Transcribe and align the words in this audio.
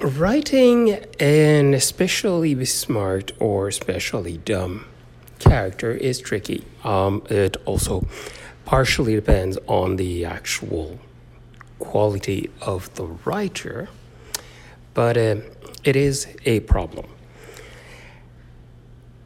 writing 0.00 0.92
an 1.18 1.74
especially 1.74 2.64
smart 2.64 3.32
or 3.38 3.68
especially 3.68 4.38
dumb 4.38 4.86
character 5.38 5.92
is 5.92 6.18
tricky. 6.20 6.64
Um, 6.84 7.22
it 7.30 7.56
also 7.64 8.06
partially 8.64 9.14
depends 9.14 9.58
on 9.66 9.96
the 9.96 10.24
actual 10.24 10.98
quality 11.78 12.50
of 12.60 12.92
the 12.94 13.04
writer, 13.24 13.88
but 14.94 15.16
uh, 15.16 15.36
it 15.84 15.96
is 15.96 16.26
a 16.44 16.60
problem. 16.60 17.06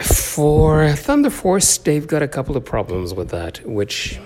For 0.00 0.92
Thunder 0.92 1.30
Force, 1.30 1.78
they've 1.78 2.06
got 2.06 2.22
a 2.22 2.28
couple 2.28 2.56
of 2.56 2.64
problems 2.64 3.14
with 3.14 3.30
that, 3.30 3.66
which 3.66 4.20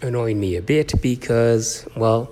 annoyed 0.00 0.36
me 0.36 0.56
a 0.56 0.62
bit 0.62 1.00
because, 1.00 1.86
well, 1.96 2.30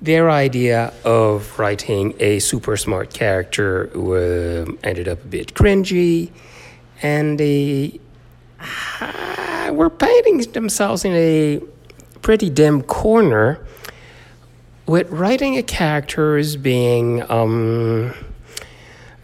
their 0.00 0.30
idea 0.30 0.92
of 1.04 1.58
writing 1.58 2.14
a 2.20 2.38
super 2.38 2.76
smart 2.76 3.12
character 3.12 3.90
uh, 3.94 4.70
ended 4.84 5.08
up 5.08 5.22
a 5.24 5.26
bit 5.26 5.54
cringy, 5.54 6.30
and 7.02 7.38
they 7.38 7.98
uh, 9.00 9.70
were 9.72 9.90
painting 9.90 10.38
themselves 10.52 11.04
in 11.04 11.12
a 11.14 11.60
pretty 12.22 12.50
dim 12.50 12.82
corner 12.82 13.58
with 14.86 15.10
writing 15.10 15.56
a 15.56 15.62
character 15.62 16.36
as 16.36 16.56
being 16.56 17.28
um, 17.30 18.14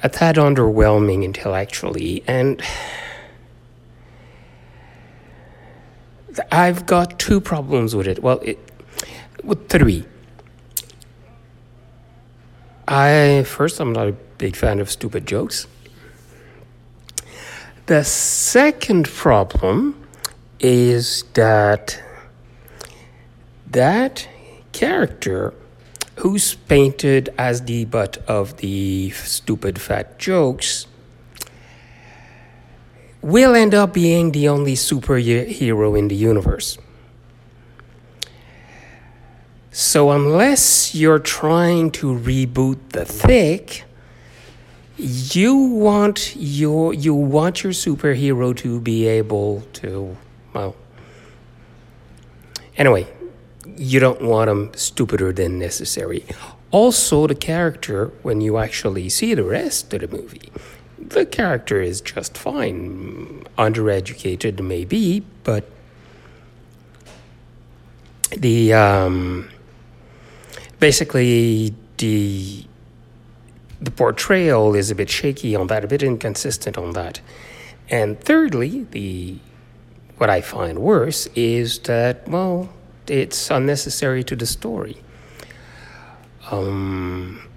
a 0.02 0.08
tad 0.08 0.36
underwhelming 0.36 1.24
intellectually, 1.24 2.22
and 2.26 2.60
I've 6.50 6.84
got 6.86 7.18
two 7.18 7.40
problems 7.40 7.94
with 7.94 8.08
it. 8.08 8.22
Well, 8.22 8.40
it, 8.40 8.58
with 9.42 9.68
three. 9.68 10.04
I 12.86 13.44
first, 13.44 13.80
I'm 13.80 13.92
not 13.92 14.08
a 14.08 14.12
big 14.12 14.56
fan 14.56 14.80
of 14.80 14.90
stupid 14.90 15.26
jokes. 15.26 15.66
The 17.86 18.04
second 18.04 19.08
problem 19.08 20.06
is 20.60 21.24
that 21.34 22.02
that 23.70 24.28
character 24.72 25.52
who's 26.16 26.54
painted 26.54 27.34
as 27.36 27.62
the 27.62 27.84
butt 27.86 28.18
of 28.28 28.58
the 28.58 29.10
stupid 29.10 29.80
fat 29.80 30.18
jokes 30.18 30.86
will 33.20 33.54
end 33.54 33.74
up 33.74 33.94
being 33.94 34.32
the 34.32 34.48
only 34.48 34.74
superhero 34.74 35.98
in 35.98 36.08
the 36.08 36.14
universe. 36.14 36.78
So, 39.76 40.12
unless 40.12 40.94
you're 40.94 41.18
trying 41.18 41.90
to 41.98 42.06
reboot 42.14 42.78
the 42.90 43.06
Tick, 43.06 43.82
you 44.96 45.56
want 45.56 46.36
your 46.36 46.94
you 46.94 47.12
want 47.12 47.64
your 47.64 47.72
superhero 47.72 48.56
to 48.58 48.80
be 48.80 49.08
able 49.08 49.62
to 49.72 50.16
well 50.52 50.76
anyway 52.76 53.04
you 53.76 53.98
don't 53.98 54.22
want 54.22 54.48
him 54.48 54.70
stupider 54.76 55.32
than 55.32 55.58
necessary. 55.58 56.24
Also 56.70 57.26
the 57.26 57.34
character 57.34 58.12
when 58.22 58.40
you 58.40 58.58
actually 58.58 59.08
see 59.08 59.34
the 59.34 59.42
rest 59.42 59.92
of 59.92 60.02
the 60.02 60.08
movie 60.08 60.52
the 60.98 61.26
character 61.26 61.82
is 61.82 62.00
just 62.00 62.38
fine. 62.38 63.44
Undereducated 63.58 64.60
maybe 64.60 65.24
but 65.42 65.68
the 68.30 68.72
um 68.72 69.50
basically 70.84 71.74
the 71.96 72.62
the 73.80 73.90
portrayal 73.90 74.74
is 74.74 74.90
a 74.90 74.94
bit 74.94 75.08
shaky 75.08 75.56
on 75.56 75.66
that, 75.68 75.82
a 75.82 75.86
bit 75.86 76.02
inconsistent 76.02 76.76
on 76.76 76.92
that. 76.92 77.22
And 77.88 78.20
thirdly, 78.20 78.86
the 78.90 79.38
what 80.18 80.28
I 80.28 80.42
find 80.42 80.78
worse 80.80 81.26
is 81.34 81.78
that 81.90 82.28
well, 82.28 82.68
it's 83.08 83.50
unnecessary 83.50 84.22
to 84.24 84.36
the 84.36 84.44
story. 84.44 84.98
Um, 86.50 87.48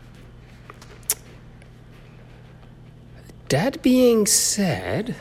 that 3.49 3.81
being 3.81 4.25
said, 4.25 5.17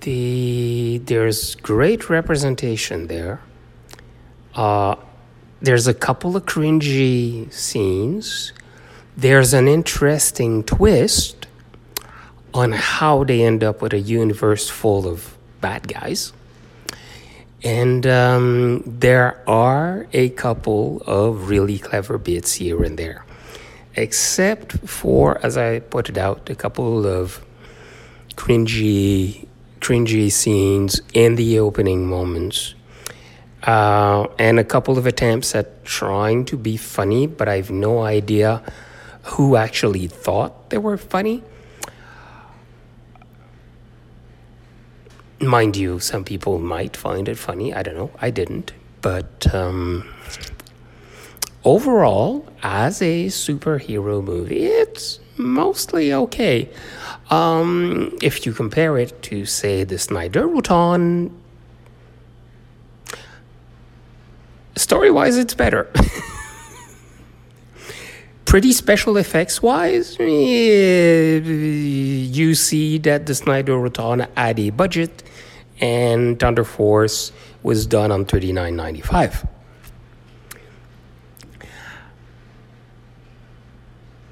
the 0.00 1.00
there's 1.04 1.54
great 1.54 2.10
representation 2.10 3.06
there. 3.06 3.38
Uh, 4.56 4.96
there's 5.60 5.86
a 5.86 5.92
couple 5.92 6.34
of 6.34 6.46
cringy 6.46 7.52
scenes. 7.52 8.54
There's 9.14 9.52
an 9.52 9.68
interesting 9.68 10.64
twist 10.64 11.46
on 12.54 12.72
how 12.72 13.24
they 13.24 13.42
end 13.42 13.62
up 13.62 13.82
with 13.82 13.92
a 13.92 13.98
universe 13.98 14.70
full 14.70 15.06
of 15.06 15.36
bad 15.60 15.86
guys. 15.86 16.32
And 17.62 18.06
um, 18.06 18.82
there 18.86 19.42
are 19.46 20.06
a 20.14 20.30
couple 20.30 21.02
of 21.06 21.50
really 21.50 21.78
clever 21.78 22.16
bits 22.16 22.54
here 22.54 22.82
and 22.82 22.98
there. 22.98 23.26
Except 23.94 24.72
for, 24.88 25.38
as 25.44 25.58
I 25.58 25.80
pointed 25.80 26.16
out, 26.16 26.48
a 26.48 26.54
couple 26.54 27.06
of 27.06 27.44
cringy, 28.36 29.48
cringy 29.80 30.32
scenes 30.32 31.02
in 31.12 31.36
the 31.36 31.58
opening 31.58 32.06
moments 32.06 32.75
uh, 33.66 34.28
and 34.38 34.60
a 34.60 34.64
couple 34.64 34.96
of 34.96 35.06
attempts 35.06 35.54
at 35.54 35.84
trying 35.84 36.44
to 36.46 36.56
be 36.56 36.76
funny, 36.76 37.26
but 37.26 37.48
I 37.48 37.56
have 37.56 37.70
no 37.70 38.02
idea 38.02 38.62
who 39.24 39.56
actually 39.56 40.06
thought 40.06 40.70
they 40.70 40.78
were 40.78 40.96
funny. 40.96 41.42
Mind 45.40 45.76
you, 45.76 45.98
some 45.98 46.24
people 46.24 46.58
might 46.58 46.96
find 46.96 47.28
it 47.28 47.36
funny. 47.36 47.74
I 47.74 47.82
don't 47.82 47.96
know. 47.96 48.10
I 48.20 48.30
didn't. 48.30 48.72
But 49.02 49.52
um, 49.52 50.08
overall, 51.64 52.48
as 52.62 53.02
a 53.02 53.26
superhero 53.26 54.22
movie, 54.22 54.64
it's 54.64 55.18
mostly 55.36 56.12
okay. 56.12 56.70
Um, 57.30 58.16
if 58.22 58.46
you 58.46 58.52
compare 58.52 58.96
it 58.96 59.22
to, 59.24 59.44
say, 59.44 59.84
the 59.84 59.96
Snyderverse 59.96 61.30
story 64.76 65.10
wise, 65.10 65.36
it's 65.36 65.54
better. 65.54 65.90
Pretty 68.44 68.72
special 68.72 69.16
effects 69.16 69.60
wise, 69.60 70.16
eh, 70.20 71.38
you 71.40 72.54
see 72.54 72.98
that 72.98 73.26
the 73.26 73.34
Snyder 73.34 73.72
Snyderverse 73.72 74.28
had 74.36 74.60
a 74.60 74.70
budget 74.70 75.24
and 75.80 76.38
Thunder 76.38 76.64
Force 76.64 77.32
was 77.62 77.86
done 77.86 78.12
on 78.12 78.24
thirty 78.24 78.52
nine 78.52 78.76
ninety 78.76 79.00
five. 79.00 79.44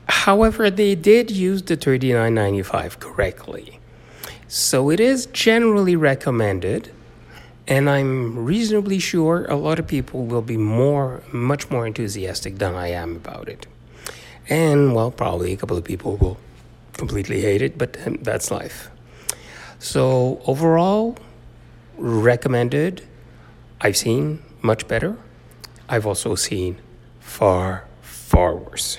However, 0.06 0.70
they 0.70 0.94
did 0.94 1.30
use 1.30 1.62
the 1.62 1.76
thirty 1.76 2.12
nine 2.12 2.34
ninety 2.34 2.62
five 2.62 3.00
correctly. 3.00 3.80
So 4.46 4.90
it 4.90 5.00
is 5.00 5.26
generally 5.26 5.96
recommended 5.96 6.92
and 7.66 7.88
I'm 7.88 8.44
reasonably 8.44 8.98
sure 8.98 9.46
a 9.46 9.56
lot 9.56 9.78
of 9.78 9.86
people 9.86 10.26
will 10.26 10.42
be 10.42 10.56
more, 10.56 11.22
much 11.32 11.70
more 11.70 11.86
enthusiastic 11.86 12.58
than 12.58 12.74
I 12.74 12.88
am 12.88 13.16
about 13.16 13.48
it. 13.48 13.66
And, 14.48 14.94
well, 14.94 15.10
probably 15.10 15.52
a 15.52 15.56
couple 15.56 15.76
of 15.76 15.84
people 15.84 16.16
will 16.16 16.38
completely 16.92 17.40
hate 17.40 17.62
it, 17.62 17.78
but 17.78 17.96
um, 18.06 18.18
that's 18.20 18.50
life. 18.50 18.90
So, 19.78 20.42
overall, 20.46 21.16
recommended. 21.96 23.06
I've 23.80 23.96
seen 23.96 24.42
much 24.60 24.86
better. 24.86 25.16
I've 25.88 26.06
also 26.06 26.34
seen 26.34 26.78
far, 27.20 27.86
far 28.02 28.54
worse. 28.56 28.98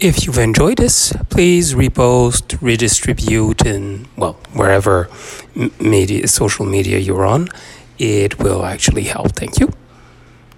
If 0.00 0.24
you've 0.24 0.38
enjoyed 0.38 0.78
this, 0.78 1.12
please 1.28 1.74
repost, 1.74 2.56
redistribute, 2.62 3.66
and 3.66 4.08
well, 4.16 4.32
wherever 4.54 5.10
media, 5.78 6.26
social 6.26 6.64
media 6.64 6.98
you're 6.98 7.26
on. 7.26 7.48
it 7.98 8.38
will 8.38 8.64
actually 8.64 9.04
help. 9.04 9.32
Thank 9.36 9.60
you. 9.60 9.68